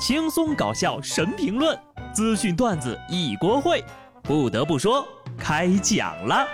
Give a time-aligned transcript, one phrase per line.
[0.00, 1.78] 轻松搞笑神评论，
[2.10, 3.84] 资讯段子一锅烩。
[4.22, 6.48] 不得不说，开讲了。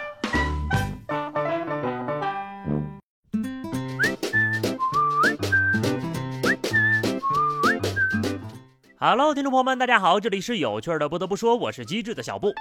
[8.99, 11.08] Hello，听众朋友们，大家好，这里是有趣的。
[11.08, 12.53] 不得不说，我是机智的小布。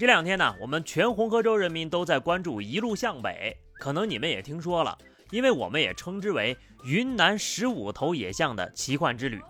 [0.00, 4.98] 这两天呢，我们全红河州人民都在关注一路向北，可能你们也听说了。
[5.30, 9.40] 因为我们也称之为云南十五头野象的奇幻之旅。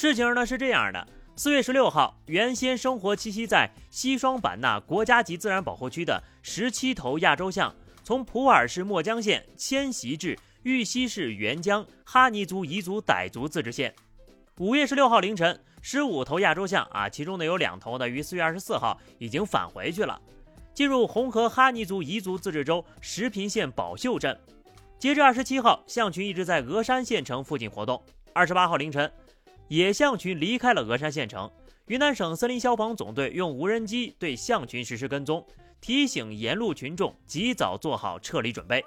[0.00, 13.94] 事情呢是这样的：四月十六号，原先生活栖息在西双版纳国家级自然保护区的十七头亚洲象，从普洱市墨江县迁徙至玉溪市沅江哈尼族彝族傣族自治县。
[14.56, 20.18] 五月十六号凌晨，十五头亚洲象啊，其中呢有两头呢于四月二十四号已经返回去了，
[20.72, 24.34] 进入红河哈尼族彝族自治州石屏县宝秀镇。
[24.98, 28.02] 截至二十七号，象群一直在峨山县城附近活动。
[28.32, 29.12] 二十八号凌晨，
[29.70, 31.48] 野象群离开了峨山县城。
[31.86, 35.46] 云南省森林消防总队用无人机对象群实施跟踪，
[35.80, 38.84] 提醒沿路群众及早做好撤离准备。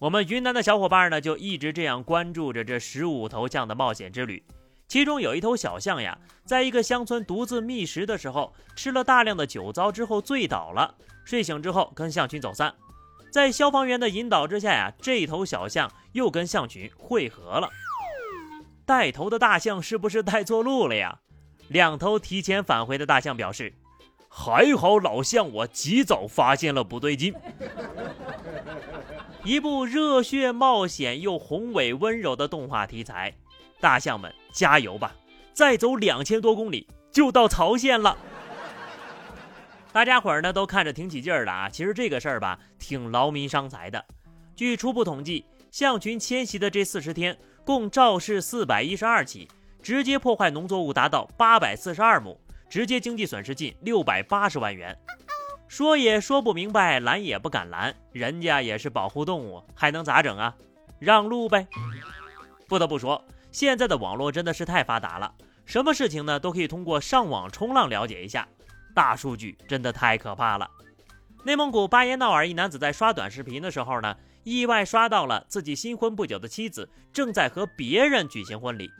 [0.00, 4.42] 我们云南的小伙伴呢，就一直这样关注着这十五头象的冒险之旅。
[4.88, 10.92] 其中有一头小象呀，在一个乡村独自觅食的时候，吃了大量的酒糟之后醉倒了，
[11.24, 12.74] 睡醒之后跟象群走散。
[13.32, 17.70] 在消防员的引导之下呀，这头小象又跟象群汇合了。
[18.92, 21.20] 带头的大象是不是带错路了呀？
[21.68, 23.72] 两头提前返回的大象表示
[24.28, 27.32] ：“还好老象我及早发现了不对劲。
[29.44, 33.32] ”一部热血冒险又宏伟温柔的动画题材，
[33.80, 35.16] 大象们加油吧！
[35.54, 38.14] 再走两千多公里就到曹县了。
[39.90, 44.04] 大家伙儿呢都看着挺起劲儿的啊，其实这个事儿吧挺劳民伤财的。
[44.54, 49.48] 据初步统计，象群迁徙的这四十天，共肇事四百一十二起，
[49.80, 52.38] 直接破坏农作物达到八百四十二亩，
[52.68, 54.96] 直接经济损失近六百八十万元。
[55.68, 60.54] 说也说不明白，拦也不敢拦，人家也是保护动物，还能咋整啊？
[60.98, 61.66] 让路呗。
[62.68, 65.32] 不得不说，现在的网络真的是太发达了，
[65.64, 68.46] 什么事情呢都可以通过上网冲浪了解一下。
[68.94, 70.68] 大数据真的太可怕了。
[71.44, 78.90] 内蒙古巴彦淖尔一男子在刷短视频的时候呢，意外刷到了自己新婚不久的妻子正在和别人举行婚礼。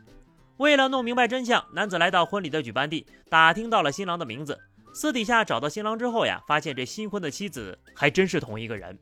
[0.59, 4.59] 为了弄明白真相，男子来到婚礼的举办地，打听到了新郎的名字。
[4.95, 8.97] 私底下找到新郎之后呀，发现这新婚的妻子还真是同一个人。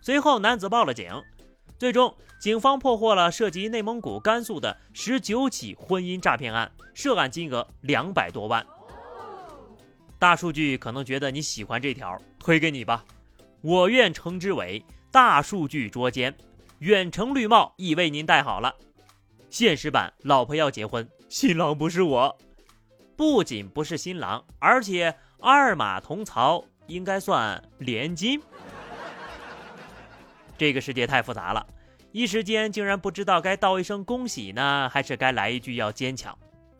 [0.00, 1.12] 随后男子报了警，
[1.78, 8.66] 最终警方破获了涉及内蒙古、甘肃的十九起婚姻诈骗案，涉案金额两百多万。
[10.18, 13.04] 大数据可能觉得你喜欢这条，推给你吧。
[13.60, 14.82] 我愿称之为
[15.14, 16.34] 大数据捉奸，
[16.80, 18.74] 远程绿帽已为您戴好了。
[19.48, 22.36] 现实版，老婆要结婚，新郎不是我，
[23.14, 28.42] 不仅不是新郎，而且二马同槽，应该算连金。
[30.58, 31.64] 这个世界太复杂了，
[32.10, 36.36] 一时间竟然不知道该道一声恭喜呢，还是该来一句要坚强。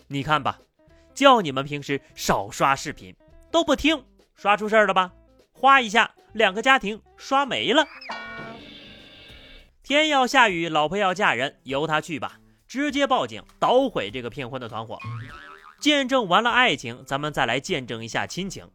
[0.09, 0.59] 你看吧，
[1.15, 3.15] 叫你们平时少刷视频。
[3.53, 5.13] 都不听，刷出事儿了吧？
[5.53, 7.87] 哗一下，两个家庭刷没了。
[9.83, 12.39] 天要下雨，老婆要嫁人，由他去吧。
[12.67, 14.99] 直接报警，捣毁这个骗婚的团伙。
[15.79, 18.69] 见证完了爱情，咱们再来见证一下亲情。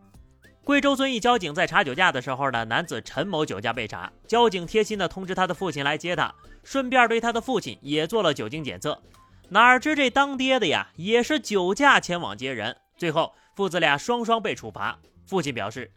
[0.63, 6.33] 贵州遵义交警在查酒驾的时候呢，男子陈某酒驾被查，交警贴心的通知他的父亲来接他，
[6.63, 9.01] 顺便对他的父亲也做了酒精检测。
[9.49, 13.33] 哪知这当爹的呀，也是酒驾前往接人，最后。
[13.55, 14.97] 父子俩双双被处罚。
[15.27, 15.91] 父亲表示：“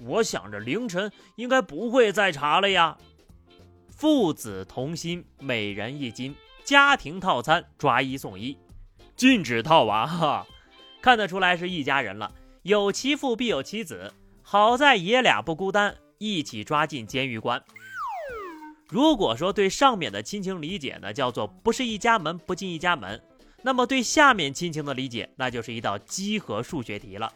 [0.00, 2.96] 我想着凌晨应该不会再查了呀。”
[3.88, 6.34] 父子同心，每人一斤，
[6.64, 8.58] 家庭套餐抓一送一，
[9.16, 10.46] 禁止套娃哈。
[11.00, 12.32] 看得出来是一家人了，
[12.62, 14.12] 有其父必有其子。
[14.42, 17.62] 好在爷俩不孤单，一起抓进监狱关。
[18.88, 23.22] 如果说对上面的亲情理解呢，叫做不是一家门不进一家门。
[23.62, 27.32] 那么对下面亲情的理解，那就是一道几何数学题了。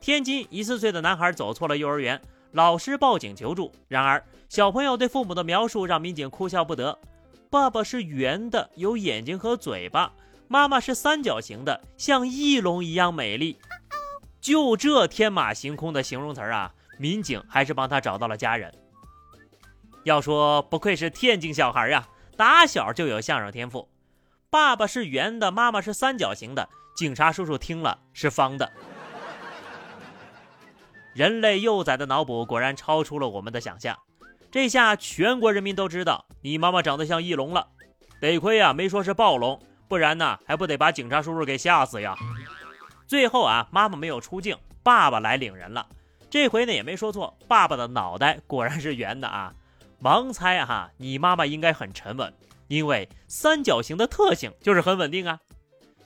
[0.00, 2.20] 天津一四岁的男孩走错了幼儿园，
[2.52, 3.72] 老师报警求助。
[3.88, 6.98] 然而小朋友对父母的描述让民警哭笑不得：
[7.50, 10.12] 爸爸是圆的，有眼睛和嘴巴；
[10.46, 13.58] 妈妈是三角形的，像翼龙一样美丽。
[14.40, 18.72] 就这天马行空的形容词啊，民警还是帮他找到了家人。
[20.04, 23.88] 要说不愧是天津小孩呀，打小就有相声天赋。
[24.48, 26.68] 爸爸是圆的，妈妈是三角形的。
[26.96, 28.72] 警察叔叔听了是方的。
[31.14, 33.98] 人类幼崽的脑补果然超出了我们的想象。
[34.50, 37.66] 这下全国人民都知道你妈妈长得像翼龙了。
[38.20, 42.16] 得亏啊，没说是暴龙，不然呢还不得把警察叔叔给吓死呀？
[43.06, 45.86] 最后啊，妈妈没有出镜，爸爸来领人了。
[46.30, 49.54] 这回呢也没说错，爸爸的脑袋果然是圆的啊！
[50.02, 52.32] 盲猜哈，你妈妈应该很沉稳，
[52.68, 55.40] 因为三角形的特性就是很稳定啊。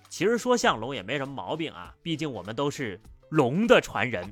[0.09, 3.01] 其实说像龙也没什么毛病啊，毕竟我们都是
[3.31, 4.31] 龙的传人。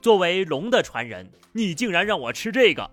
[0.00, 2.90] 作为龙的传人，你竟然让我吃这个！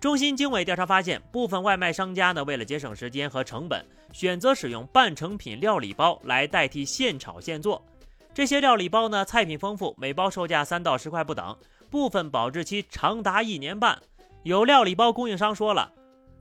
[0.00, 7.84] 中心经纬调查发现，部分外卖商家呢，为了节省时间和成本，选择使用半成品料理包来代替现炒现做。
[8.32, 11.56] 这些料理包呢，菜品丰富，每包售价三到十块不等，
[11.90, 14.00] 部分保质期长达一年半。
[14.44, 15.92] 有料理包供应商说了，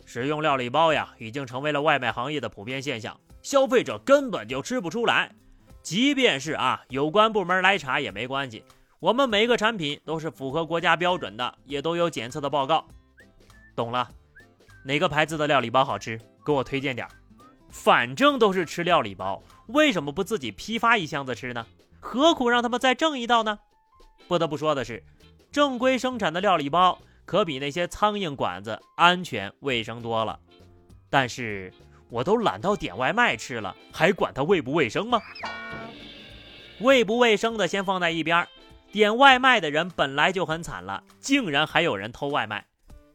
[0.05, 5.33] 使用料理包呀，已经成为了外卖行业的普遍现象，消费者根本就吃不出来。
[5.81, 8.63] 即便是啊，有关部门来查也没关系，
[8.99, 12.83] 我们每个产品都是符合国家标准的，也都有检测的报告。
[13.75, 14.09] 懂了，
[14.83, 17.11] 哪个牌子的料理包好吃，给我推荐点儿。
[17.69, 21.67] 反正都是吃料理包，为什么不自己批发一箱子吃呢？
[21.99, 23.59] 何苦让他们再挣一道呢？
[24.27, 25.03] 不得不说的是，
[25.51, 30.39] 正规生产的料理包可比那些苍蝇馆子安全卫生多了。
[31.07, 31.71] 但是
[32.09, 35.21] 我都懒到点外卖吃了，还管它卫不卫生吗？
[36.79, 38.47] 卫不卫生的先放在一边儿，
[38.91, 42.65] 点外卖的人本来就很惨了，竟然还有人偷外卖。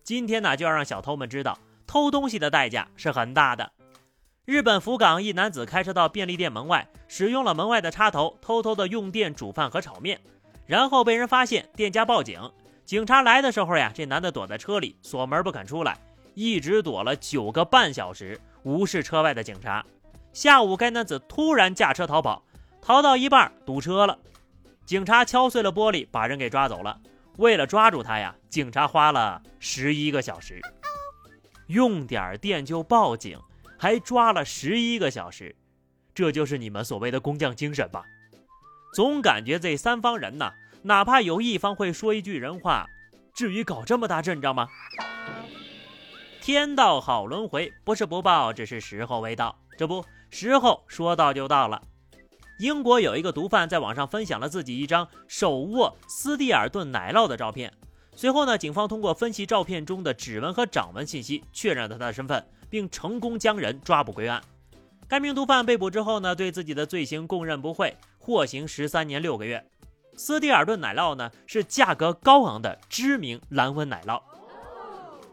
[0.02, 3.72] 今天呢，就要让小偷们知道，偷东西的代价是很大的。
[4.44, 10.20] 日本福冈一男子开车到便利店门外，使用了门外的插头，偷偷的用电煮饭和炒面，
[10.66, 12.40] 然后被人发现，店家报警。
[12.84, 15.96] 警察来的时候呀，这男的躲在车里锁门不肯出来，
[16.34, 19.84] 一直躲了九个半小时，无视车外的警察。
[20.32, 22.42] 下午，该男子突然驾车逃跑，
[22.80, 24.18] 逃到一半堵车了，
[24.92, 27.00] 警察敲碎了玻璃，把人给抓走了。
[27.38, 30.60] 为了抓住他呀，警察花了十一个小时，
[31.68, 33.40] 用点电就报警。
[33.78, 35.56] 还抓了十一个小时，
[36.14, 38.04] 这就是你们所谓的工匠精神吧？
[38.94, 40.52] 总感觉这三方人呐，
[40.82, 42.86] 哪怕有一方会说一句人话，
[43.32, 44.68] 至于搞这么大阵仗吗？
[46.42, 49.58] 天道好轮回，不是不报，只是时候未到。
[49.78, 51.80] 这不，时候说到就到了。
[52.62, 57.72] 英国有一个毒贩在网上分享了自己一张手握斯蒂尔顿奶酪的照片。
[58.14, 62.46] 随后呢，警方通过分析照片中的指纹和掌纹信息，确认了他的身份。
[62.70, 64.42] 并成功将人抓捕归案。
[65.06, 69.62] 该名毒贩被捕之后呢，对自己的罪行供认不讳，获刑十三年六个月。
[70.16, 74.22] 斯蒂尔顿奶酪呢，是价格高昂的知名蓝纹奶酪。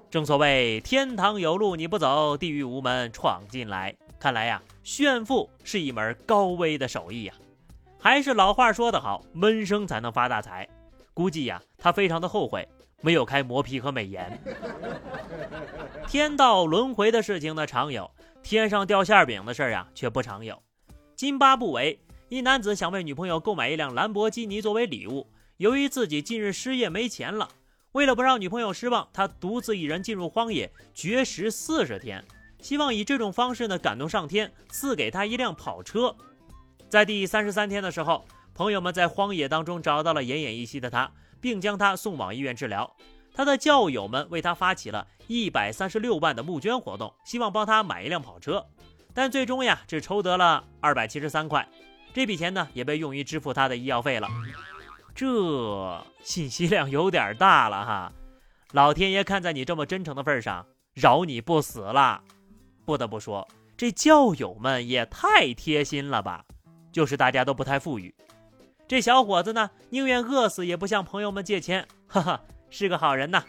[0.10, 3.96] 正所谓天堂有路你不走，地狱无门闯进来。
[4.20, 7.34] 看来呀，炫富是一门高危的手艺呀。
[8.00, 10.68] 还是老话说得好，闷声才能发大财。
[11.14, 12.68] 估计呀，他非常的后悔。
[13.02, 14.38] 没有开磨皮和美颜，
[16.06, 18.12] 天道轮回的事情呢常有，
[18.44, 20.62] 天上掉馅饼的事儿啊却不常有。
[21.16, 21.98] 津巴布韦
[22.28, 27.48] 一男子想为女朋友购买一辆兰博基尼作为礼物，由于自己近日失业没钱了，
[27.92, 32.24] 为了不让女朋友失望，他独自一人进入荒野绝食四十天，
[32.62, 36.16] 希望以这种方式呢感动上天赐给他一辆跑车。
[36.88, 41.12] 在第三十三天的时候，朋友们在荒野当中找到了奄奄一息的他。
[41.42, 42.96] 并将他送往医院治疗。
[43.34, 48.66] 他的教友们为他发起了一百三十六万的募捐活动，希望帮他买一辆跑车。
[49.14, 51.66] 但最终呀，只筹得了二百七十三块。
[52.14, 54.28] 这笔钱呢，也被用于支付他的医药费了。
[55.20, 58.14] 这信息量有点大了哈！
[58.72, 62.24] 老天爷看在你这么真诚的份上，饶你不死了。
[62.86, 63.46] 不得不说，
[63.76, 66.46] 这教友们也太贴心了吧！
[66.90, 68.16] 就是大家都不太富裕。
[68.88, 73.44] 这小伙子呢，宁愿饿死也不向朋友们借钱，哈哈，是个好人呐。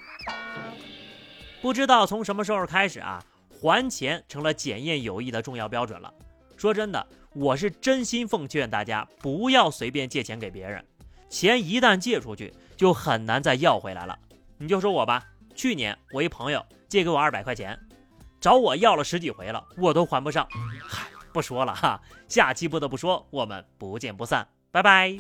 [1.62, 6.12] 不知道从什么时候开始啊，还钱成了检验友谊的重要标准了。
[6.57, 10.85] 说真的，我是真心奉劝大家不要随便借钱给别人，
[11.30, 14.18] 钱一旦借出去，就很难再要回来了。
[14.58, 17.78] 你就说我吧，去年我一朋友借给我二百块钱，
[18.40, 20.46] 找我要了十几回了，我都还不上。
[20.87, 24.46] 嗨，不说了哈，下期不得不说，我们不见不散。
[24.72, 25.16] 拜拜。